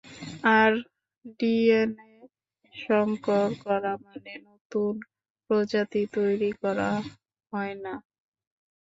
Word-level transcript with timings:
আর 0.55 0.71
DNA 1.39 2.13
সংকর 2.73 3.47
করা, 3.65 3.93
মানে, 4.05 4.33
নতুন 4.47 4.93
প্রজাতি 5.45 6.01
তৈরি 6.15 6.51
করা 6.61 6.89
হয় 7.53 7.75
না? 7.83 7.93